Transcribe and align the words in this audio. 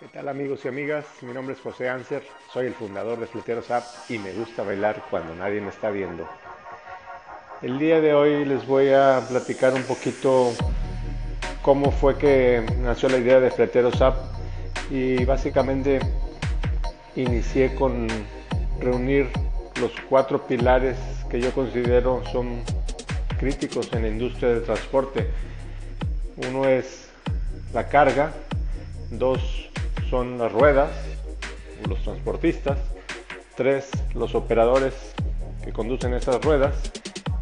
¿Qué 0.00 0.08
tal 0.08 0.30
amigos 0.30 0.64
y 0.64 0.68
amigas? 0.68 1.04
Mi 1.20 1.34
nombre 1.34 1.54
es 1.54 1.60
José 1.60 1.90
Anser, 1.90 2.22
soy 2.50 2.68
el 2.68 2.72
fundador 2.72 3.20
de 3.20 3.26
Fleteros 3.26 3.70
App 3.70 3.84
y 4.08 4.18
me 4.18 4.32
gusta 4.32 4.62
bailar 4.62 5.04
cuando 5.10 5.34
nadie 5.34 5.60
me 5.60 5.68
está 5.68 5.90
viendo. 5.90 6.26
El 7.60 7.78
día 7.78 8.00
de 8.00 8.14
hoy 8.14 8.46
les 8.46 8.66
voy 8.66 8.88
a 8.94 9.22
platicar 9.28 9.74
un 9.74 9.82
poquito 9.82 10.54
cómo 11.60 11.92
fue 11.92 12.16
que 12.16 12.64
nació 12.78 13.10
la 13.10 13.18
idea 13.18 13.40
de 13.40 13.50
Fleteros 13.50 14.00
App 14.00 14.16
y 14.90 15.22
básicamente 15.26 16.00
inicié 17.14 17.74
con 17.74 18.08
reunir 18.78 19.28
los 19.82 19.92
cuatro 20.08 20.46
pilares 20.46 20.96
que 21.30 21.42
yo 21.42 21.52
considero 21.52 22.22
son 22.32 22.62
críticos 23.38 23.92
en 23.92 24.00
la 24.00 24.08
industria 24.08 24.48
del 24.48 24.62
transporte. 24.62 25.28
Uno 26.48 26.64
es 26.64 27.10
la 27.74 27.86
carga, 27.86 28.32
dos 29.10 29.69
son 30.10 30.38
las 30.38 30.50
ruedas, 30.50 30.90
los 31.88 32.02
transportistas, 32.02 32.78
tres, 33.56 33.88
los 34.14 34.34
operadores 34.34 35.14
que 35.64 35.72
conducen 35.72 36.14
esas 36.14 36.44
ruedas 36.44 36.74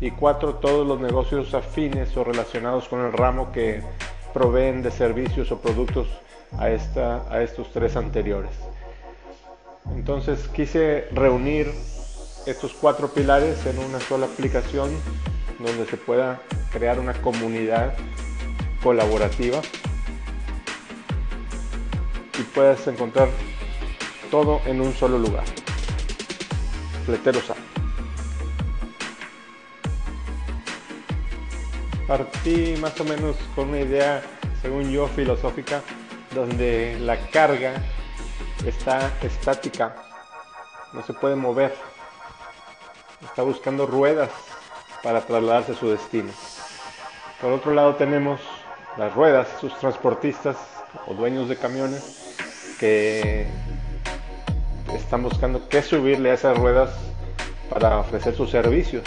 y 0.00 0.10
cuatro, 0.10 0.56
todos 0.56 0.86
los 0.86 1.00
negocios 1.00 1.54
afines 1.54 2.14
o 2.16 2.24
relacionados 2.24 2.86
con 2.88 3.00
el 3.00 3.12
ramo 3.12 3.50
que 3.52 3.82
proveen 4.34 4.82
de 4.82 4.90
servicios 4.90 5.50
o 5.50 5.58
productos 5.58 6.06
a, 6.58 6.70
esta, 6.70 7.24
a 7.32 7.42
estos 7.42 7.72
tres 7.72 7.96
anteriores. 7.96 8.52
Entonces 9.94 10.46
quise 10.48 11.08
reunir 11.12 11.72
estos 12.46 12.74
cuatro 12.74 13.08
pilares 13.08 13.64
en 13.66 13.78
una 13.78 13.98
sola 13.98 14.26
aplicación 14.26 14.90
donde 15.58 15.86
se 15.86 15.96
pueda 15.96 16.40
crear 16.70 17.00
una 17.00 17.14
comunidad 17.14 17.94
colaborativa 18.82 19.60
y 22.58 22.60
puedes 22.60 22.86
encontrar 22.88 23.28
todo 24.32 24.60
en 24.66 24.80
un 24.80 24.92
solo 24.92 25.16
lugar. 25.16 25.44
Fleteros. 27.06 27.44
Partí 32.08 32.74
más 32.80 32.98
o 33.00 33.04
menos 33.04 33.36
con 33.54 33.68
una 33.68 33.78
idea, 33.78 34.22
según 34.60 34.90
yo, 34.90 35.06
filosófica, 35.06 35.82
donde 36.34 36.98
la 37.00 37.16
carga 37.30 37.74
está 38.66 39.12
estática, 39.22 39.94
no 40.92 41.04
se 41.04 41.12
puede 41.12 41.36
mover, 41.36 41.72
está 43.22 43.42
buscando 43.42 43.86
ruedas 43.86 44.30
para 45.04 45.20
trasladarse 45.20 45.72
a 45.72 45.76
su 45.76 45.90
destino. 45.90 46.32
Por 47.40 47.52
otro 47.52 47.72
lado 47.72 47.94
tenemos 47.94 48.40
las 48.96 49.14
ruedas, 49.14 49.46
sus 49.60 49.78
transportistas 49.78 50.56
o 51.06 51.14
dueños 51.14 51.48
de 51.48 51.56
camiones 51.56 52.27
que 52.78 53.46
están 54.94 55.22
buscando 55.22 55.68
qué 55.68 55.82
subirle 55.82 56.30
a 56.30 56.34
esas 56.34 56.56
ruedas 56.56 56.90
para 57.70 57.98
ofrecer 57.98 58.34
sus 58.34 58.50
servicios. 58.50 59.04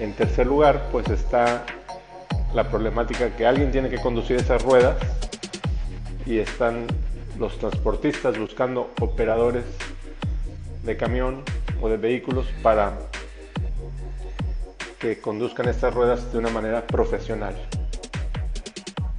En 0.00 0.12
tercer 0.12 0.46
lugar, 0.46 0.88
pues 0.92 1.08
está 1.08 1.64
la 2.54 2.68
problemática 2.68 3.34
que 3.36 3.46
alguien 3.46 3.70
tiene 3.72 3.88
que 3.88 3.98
conducir 3.98 4.36
esas 4.36 4.62
ruedas 4.62 4.96
y 6.26 6.38
están 6.38 6.86
los 7.38 7.58
transportistas 7.58 8.38
buscando 8.38 8.92
operadores 9.00 9.64
de 10.82 10.96
camión 10.96 11.42
o 11.80 11.88
de 11.88 11.96
vehículos 11.96 12.46
para 12.62 12.92
que 14.98 15.20
conduzcan 15.20 15.68
estas 15.68 15.92
ruedas 15.94 16.32
de 16.32 16.38
una 16.38 16.48
manera 16.48 16.86
profesional. 16.86 17.54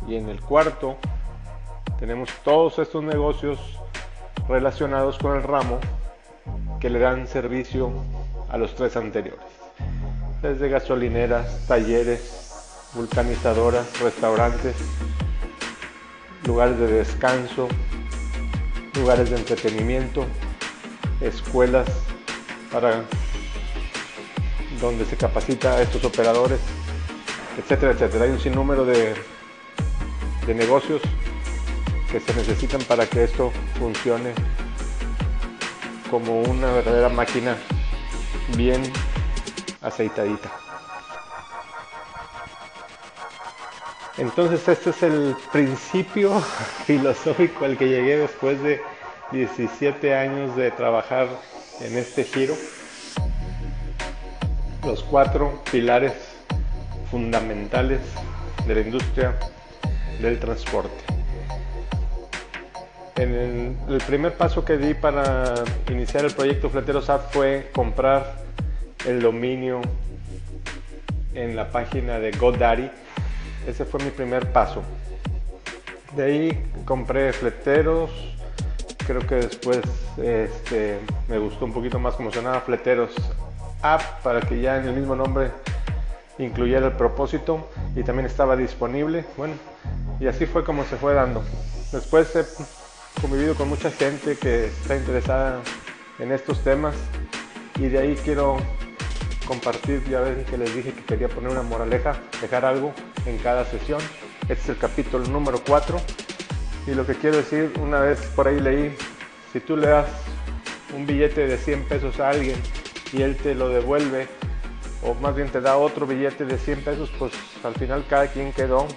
Y 0.08 0.16
en 0.16 0.30
el 0.30 0.40
cuarto 0.42 0.98
tenemos 2.00 2.30
todos 2.44 2.78
estos 2.80 3.04
negocios 3.04 3.60
relacionados 4.48 5.18
con 5.18 5.36
el 5.36 5.44
ramo 5.44 5.80
que 6.80 6.90
le 6.90 7.00
dan 7.00 7.28
servicio 7.28 7.92
a 8.50 8.58
los 8.58 8.76
tres 8.76 8.96
anteriores. 8.96 9.46
Desde 10.42 10.70
gasolineras, 10.70 11.66
talleres, 11.68 12.90
vulcanizadoras, 12.94 14.00
restaurantes, 14.00 14.76
lugares 16.46 16.78
de 16.80 16.88
descanso, 16.88 17.68
lugares 18.96 19.30
de 19.30 19.38
entretenimiento, 19.38 20.26
escuelas 21.20 21.88
para 22.72 23.04
donde 24.80 25.06
se 25.06 25.18
capacita 25.18 25.74
a 25.74 25.82
estos 25.82 26.04
operadores, 26.06 26.60
etcétera, 27.58 27.94
etcétera. 27.94 28.26
Hay 28.26 28.32
un 28.32 28.40
sinnúmero 28.40 28.86
de, 28.86 29.16
de 30.46 30.54
negocios 30.54 31.02
que 32.12 32.20
se 32.20 32.34
necesitan 32.34 32.82
para 32.84 33.06
que 33.06 33.24
esto 33.24 33.52
funcione 33.78 34.34
como 36.10 36.42
una 36.42 36.72
verdadera 36.72 37.10
máquina 37.10 37.58
bien 38.56 38.82
aceitadita. 39.82 40.50
Entonces 44.18 44.68
este 44.68 44.90
es 44.92 45.04
el 45.04 45.36
principio 45.52 46.40
filosófico 46.86 47.66
al 47.66 47.78
que 47.78 47.88
llegué 47.88 48.18
después 48.18 48.62
de 48.64 48.82
17 49.32 50.16
años 50.16 50.56
de 50.56 50.72
trabajar 50.72 51.28
en 51.82 51.98
este 51.98 52.24
giro. 52.24 52.56
Los 54.84 55.04
cuatro 55.04 55.62
pilares 55.70 56.14
fundamentales 57.12 58.00
de 58.66 58.76
la 58.76 58.82
industria 58.82 59.38
del 60.22 60.40
transporte 60.40 61.17
el, 63.18 64.02
primer 64.06 64.34
paso 64.34 64.64
que 64.64 64.78
di 64.78 64.94
para 64.94 65.56
iniciar 65.90 66.26
el 66.26 66.34
proyecto 66.34 66.70
Fleteros 66.70 67.10
App 67.10 67.32
fue 67.32 67.70
comprar 67.74 68.36
el 69.08 69.22
dominio 69.22 69.82
en 71.34 71.56
la 71.56 71.72
página 71.72 72.20
de 72.20 72.32
GoDaddy. 72.32 72.90
Ese 73.68 73.86
fue 73.86 74.04
mi 74.04 74.12
primer 74.12 74.52
paso. 74.52 74.84
De 76.16 76.24
ahí 76.24 76.64
compré 76.86 77.34
fleteros. 77.34 78.12
Creo 79.06 79.26
que 79.26 79.36
después 79.36 79.80
este, 80.18 81.00
me 81.28 81.38
gustó 81.38 81.66
un 81.66 81.74
poquito 81.74 81.98
más 81.98 82.16
como 82.16 82.32
sonaba 82.32 82.62
Fleteros 82.62 83.12
App 83.82 84.02
para 84.22 84.42
que 84.42 84.62
ya 84.62 84.78
en 84.78 84.88
el 84.88 84.96
mismo 84.96 85.16
nombre 85.16 85.52
incluyera 86.38 86.88
el 86.88 86.94
propósito 86.94 87.70
y 87.96 88.04
también 88.04 88.26
estaba 88.26 88.56
disponible. 88.56 89.26
Bueno, 89.38 89.54
y 90.20 90.28
así 90.28 90.46
fue 90.46 90.64
como 90.64 90.84
se 90.84 90.98
fue 90.98 91.14
dando. 91.14 91.44
Después 91.92 92.36
convivido 93.22 93.56
con 93.56 93.70
mucha 93.70 93.92
gente 93.92 94.38
que 94.38 94.66
está 94.66 94.96
interesada 94.96 95.62
en 96.20 96.32
estos 96.32 96.64
temas 96.64 96.96
y 97.80 97.88
de 97.88 98.00
ahí 98.00 98.16
quiero 98.24 98.58
compartir, 99.48 100.04
ya 100.10 100.20
ven 100.22 100.46
que 100.46 100.58
les 100.58 100.74
dije 100.76 100.94
que 100.94 101.04
quería 101.04 101.30
poner 101.30 101.52
una 101.52 101.64
moraleja, 101.64 102.20
dejar 102.42 102.66
algo 102.66 102.94
en 103.26 103.38
cada 103.40 103.66
sesión. 103.66 104.02
Este 104.44 104.54
es 104.54 104.70
el 104.70 104.78
capítulo 104.78 105.26
número 105.28 105.62
4 105.66 106.00
y 106.88 106.92
lo 106.94 107.06
que 107.06 107.16
quiero 107.16 107.38
decir, 107.38 107.74
una 107.80 108.00
vez 108.00 108.20
por 108.36 108.48
ahí 108.48 108.60
leí, 108.60 108.96
si 109.52 109.60
tú 109.60 109.78
le 109.78 109.88
das 109.88 110.08
un 110.96 111.06
billete 111.06 111.48
de 111.48 111.58
100 111.58 111.84
pesos 111.86 112.20
a 112.20 112.30
alguien 112.30 112.62
y 113.14 113.22
él 113.22 113.36
te 113.38 113.56
lo 113.56 113.70
devuelve, 113.70 114.28
o 115.02 115.14
más 115.16 115.36
bien 115.36 115.50
te 115.50 115.62
da 115.62 115.78
otro 115.78 116.06
billete 116.06 116.46
de 116.46 116.58
100 116.58 116.84
pesos, 116.84 117.12
pues 117.18 117.32
al 117.64 117.74
final 117.76 118.06
cada 118.10 118.28
quien 118.28 118.54
quedó 118.54 118.88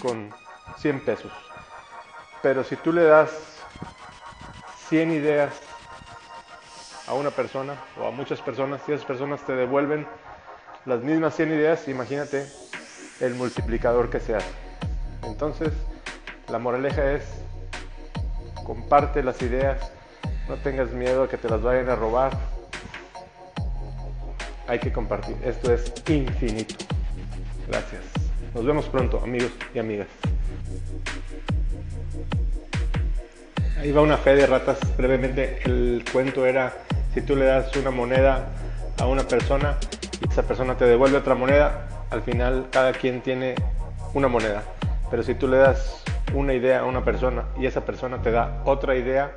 con 0.00 0.30
100 0.78 1.00
pesos. 1.00 1.32
Pero 2.42 2.64
si 2.64 2.74
tú 2.76 2.92
le 2.92 3.04
das 3.04 3.30
100 4.88 5.12
ideas 5.12 5.54
a 7.06 7.14
una 7.14 7.30
persona 7.30 7.76
o 8.00 8.06
a 8.06 8.10
muchas 8.10 8.40
personas 8.40 8.80
y 8.88 8.92
esas 8.92 9.06
personas 9.06 9.44
te 9.46 9.54
devuelven 9.54 10.06
las 10.84 11.02
mismas 11.02 11.36
100 11.36 11.52
ideas, 11.52 11.86
imagínate 11.86 12.46
el 13.20 13.34
multiplicador 13.34 14.10
que 14.10 14.18
se 14.18 14.34
hace. 14.34 14.50
Entonces, 15.22 15.72
la 16.48 16.58
moraleja 16.58 17.12
es, 17.12 17.22
comparte 18.66 19.22
las 19.22 19.40
ideas, 19.40 19.92
no 20.48 20.56
tengas 20.56 20.90
miedo 20.90 21.22
a 21.22 21.28
que 21.28 21.36
te 21.36 21.48
las 21.48 21.62
vayan 21.62 21.88
a 21.88 21.94
robar. 21.94 22.36
Hay 24.66 24.80
que 24.80 24.92
compartir. 24.92 25.36
Esto 25.44 25.72
es 25.72 25.92
infinito. 26.08 26.74
Gracias. 27.68 28.02
Nos 28.52 28.64
vemos 28.64 28.86
pronto, 28.86 29.20
amigos 29.22 29.52
y 29.74 29.78
amigas. 29.78 30.08
Ahí 33.82 33.90
va 33.90 34.00
una 34.00 34.16
fe 34.16 34.36
de 34.36 34.46
ratas. 34.46 34.78
Brevemente, 34.96 35.58
el 35.64 36.04
cuento 36.12 36.46
era, 36.46 36.72
si 37.12 37.20
tú 37.20 37.34
le 37.34 37.46
das 37.46 37.74
una 37.74 37.90
moneda 37.90 38.46
a 38.96 39.08
una 39.08 39.24
persona 39.24 39.76
y 40.20 40.30
esa 40.30 40.44
persona 40.44 40.76
te 40.76 40.84
devuelve 40.84 41.18
otra 41.18 41.34
moneda, 41.34 42.06
al 42.10 42.22
final 42.22 42.68
cada 42.70 42.92
quien 42.92 43.22
tiene 43.22 43.56
una 44.14 44.28
moneda. 44.28 44.62
Pero 45.10 45.24
si 45.24 45.34
tú 45.34 45.48
le 45.48 45.56
das 45.56 46.04
una 46.32 46.54
idea 46.54 46.78
a 46.78 46.84
una 46.84 47.04
persona 47.04 47.48
y 47.58 47.66
esa 47.66 47.84
persona 47.84 48.22
te 48.22 48.30
da 48.30 48.62
otra 48.66 48.94
idea, 48.94 49.36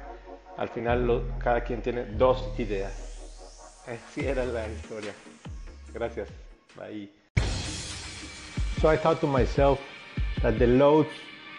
al 0.59 0.69
final 0.69 1.23
cada 1.39 1.61
quien 1.61 1.81
tiene 1.81 2.05
dos 2.05 2.53
ideas. 2.59 2.93
Así 3.87 4.27
era 4.27 4.45
la 4.45 4.67
historia. 4.67 5.13
Gracias. 5.91 6.27
Bye. 6.75 7.09
So 8.79 8.93
I 8.93 8.97
thought 8.97 9.19
to 9.21 9.27
myself 9.27 9.79
that 10.43 10.59
the 10.59 10.67
loads 10.67 11.09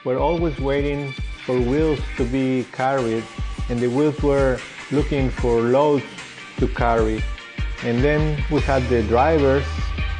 were 0.04 0.20
always 0.20 0.56
waiting 0.60 1.12
for 1.46 1.60
wheels 1.60 2.00
to 2.16 2.24
be 2.24 2.66
carried, 2.72 3.24
and 3.68 3.78
the 3.78 3.86
wheels 3.86 4.20
were 4.20 4.58
looking 4.90 5.30
for 5.30 5.62
loads 5.62 6.04
to 6.58 6.66
carry. 6.66 7.22
And 7.84 8.02
then 8.02 8.42
we 8.50 8.60
had 8.60 8.82
the 8.88 9.04
drivers 9.04 9.64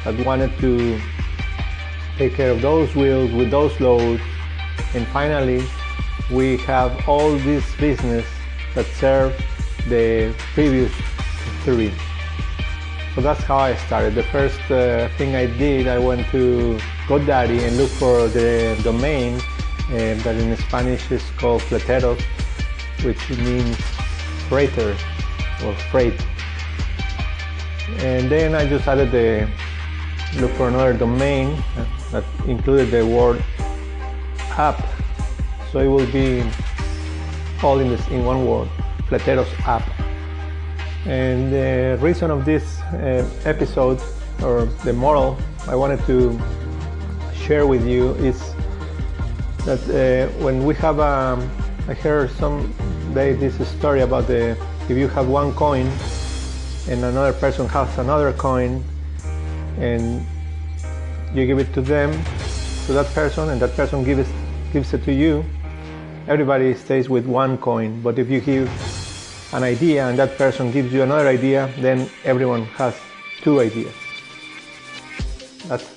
that 0.05 0.25
wanted 0.25 0.57
to 0.59 0.99
take 2.17 2.33
care 2.35 2.51
of 2.51 2.61
those 2.61 2.95
wheels 2.95 3.31
with 3.33 3.51
those 3.51 3.77
loads. 3.81 4.21
And 4.93 5.05
finally, 5.07 5.63
we 6.31 6.57
have 6.59 7.07
all 7.09 7.31
this 7.39 7.75
business 7.75 8.25
that 8.73 8.85
served 8.95 9.43
the 9.89 10.33
previous 10.53 10.93
three. 11.63 11.93
So 13.15 13.21
that's 13.21 13.43
how 13.43 13.57
I 13.57 13.75
started. 13.75 14.15
The 14.15 14.23
first 14.23 14.61
uh, 14.71 15.09
thing 15.17 15.35
I 15.35 15.47
did, 15.57 15.87
I 15.87 15.99
went 15.99 16.27
to 16.27 16.79
GoDaddy 17.07 17.67
and 17.67 17.75
looked 17.75 17.93
for 17.93 18.27
the 18.27 18.79
domain 18.83 19.41
uh, 19.89 20.15
that 20.23 20.35
in 20.35 20.55
Spanish 20.57 21.09
is 21.11 21.23
called 21.37 21.61
fleteros, 21.61 22.21
which 23.03 23.29
means 23.29 23.77
freighter 24.49 24.95
or 25.63 25.73
freight. 25.91 26.19
And 27.99 28.29
then 28.29 28.53
I 28.53 28.67
just 28.67 28.87
added 28.87 29.11
the 29.11 29.49
look 30.39 30.51
for 30.51 30.67
another 30.67 30.93
domain 30.93 31.63
that 32.11 32.23
included 32.47 32.91
the 32.91 33.05
word 33.05 33.43
app. 34.57 34.85
So 35.71 35.79
it 35.79 35.87
will 35.87 36.11
be 36.11 36.43
all 37.63 37.79
in 37.79 37.89
this 37.89 38.05
in 38.09 38.25
one 38.25 38.45
word, 38.45 38.69
Fleteros 39.09 39.51
app. 39.65 39.87
And 41.05 41.51
the 41.51 41.97
reason 42.01 42.31
of 42.31 42.43
this 42.43 42.79
uh, 42.81 43.29
episode 43.45 44.01
or 44.43 44.65
the 44.83 44.93
moral 44.93 45.37
I 45.67 45.75
wanted 45.75 46.05
to 46.05 46.39
share 47.33 47.65
with 47.65 47.87
you 47.87 48.11
is 48.15 48.53
that 49.67 49.83
uh, 49.91 50.31
when 50.43 50.65
we 50.65 50.73
have 50.75 50.99
a, 50.99 51.03
um, 51.03 51.51
I 51.87 51.93
heard 51.93 52.31
some 52.31 52.73
day 53.13 53.33
this 53.33 53.55
story 53.77 54.01
about 54.01 54.25
the 54.27 54.57
if 54.89 54.97
you 54.97 55.07
have 55.09 55.27
one 55.27 55.53
coin 55.53 55.91
and 56.89 57.03
another 57.03 57.33
person 57.33 57.67
has 57.69 57.89
another 57.99 58.31
coin 58.33 58.83
and 59.77 60.25
you 61.35 61.45
give 61.45 61.59
it 61.59 61.71
to 61.73 61.81
them 61.81 62.11
to 62.87 62.93
that 62.93 63.07
person 63.13 63.49
and 63.49 63.61
that 63.61 63.75
person 63.75 64.03
gives 64.03 64.29
gives 64.71 64.93
it 64.93 65.03
to 65.03 65.13
you 65.13 65.43
everybody 66.27 66.73
stays 66.73 67.09
with 67.09 67.25
one 67.25 67.57
coin 67.57 68.01
but 68.01 68.17
if 68.17 68.29
you 68.29 68.39
give 68.39 68.69
an 69.53 69.63
idea 69.63 70.07
and 70.07 70.19
that 70.19 70.37
person 70.37 70.71
gives 70.71 70.91
you 70.91 71.03
another 71.03 71.27
idea, 71.27 71.71
then 71.79 72.09
everyone 72.25 72.65
has 72.75 72.95
two 73.41 73.61
ideas. 73.61 73.93
That's 75.67 75.87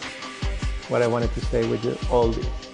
what 0.88 1.02
I 1.02 1.06
wanted 1.06 1.32
to 1.34 1.40
say 1.46 1.66
with 1.66 2.10
all 2.10 2.28
this. 2.28 2.69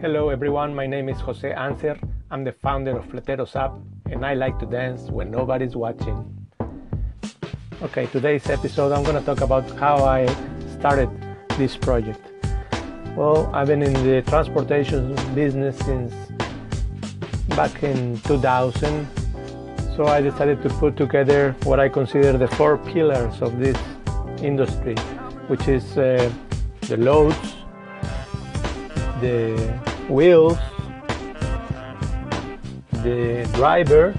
Hello 0.00 0.30
everyone, 0.30 0.74
my 0.74 0.86
name 0.86 1.10
is 1.10 1.20
Jose 1.20 1.52
Anser. 1.52 2.00
I'm 2.30 2.42
the 2.42 2.52
founder 2.52 2.96
of 2.96 3.04
Fleteros 3.04 3.54
app 3.54 3.72
and 4.10 4.24
I 4.24 4.32
like 4.32 4.58
to 4.60 4.64
dance 4.64 5.10
when 5.10 5.30
nobody's 5.30 5.76
watching. 5.76 6.24
Okay, 7.82 8.06
today's 8.06 8.48
episode 8.48 8.92
I'm 8.92 9.02
going 9.04 9.16
to 9.16 9.26
talk 9.26 9.42
about 9.42 9.70
how 9.72 9.96
I 10.02 10.26
started 10.78 11.10
this 11.58 11.76
project. 11.76 12.18
Well, 13.14 13.50
I've 13.52 13.66
been 13.66 13.82
in 13.82 13.92
the 13.92 14.22
transportation 14.22 15.14
business 15.34 15.76
since 15.80 16.14
back 17.50 17.82
in 17.82 18.18
2000. 18.20 19.06
So 19.96 20.06
I 20.06 20.22
decided 20.22 20.62
to 20.62 20.70
put 20.70 20.96
together 20.96 21.54
what 21.64 21.78
I 21.78 21.90
consider 21.90 22.38
the 22.38 22.48
four 22.48 22.78
pillars 22.78 23.42
of 23.42 23.58
this 23.58 23.76
industry, 24.40 24.94
which 25.48 25.68
is 25.68 25.98
uh, 25.98 26.32
the 26.88 26.96
loads, 26.96 27.54
the 29.20 29.89
wheels, 30.10 30.58
the 32.90 33.48
driver, 33.54 34.14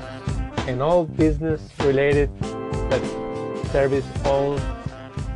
and 0.67 0.81
all 0.81 1.05
business 1.05 1.61
related 1.81 2.29
that 2.89 3.67
service 3.71 4.05
all 4.25 4.57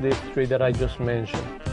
these 0.02 0.18
three 0.34 0.46
that 0.46 0.62
I 0.62 0.72
just 0.72 1.00
mentioned. 1.00 1.65